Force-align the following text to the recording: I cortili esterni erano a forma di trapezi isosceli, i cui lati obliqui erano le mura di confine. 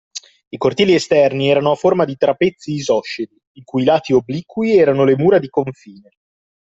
I 0.49 0.57
cortili 0.57 0.95
esterni 0.95 1.47
erano 1.51 1.69
a 1.69 1.75
forma 1.75 2.05
di 2.05 2.17
trapezi 2.17 2.73
isosceli, 2.73 3.39
i 3.51 3.61
cui 3.63 3.83
lati 3.83 4.13
obliqui 4.13 4.75
erano 4.75 5.03
le 5.03 5.15
mura 5.15 5.37
di 5.37 5.47
confine. 5.47 6.09